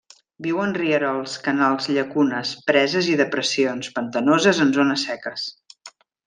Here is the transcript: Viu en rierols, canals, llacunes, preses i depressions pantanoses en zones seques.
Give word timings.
Viu 0.43 0.61
en 0.61 0.71
rierols, 0.77 1.35
canals, 1.47 1.89
llacunes, 1.97 2.53
preses 2.71 3.11
i 3.13 3.19
depressions 3.21 3.93
pantanoses 3.99 4.63
en 4.67 4.73
zones 4.79 5.07
seques. 5.11 5.47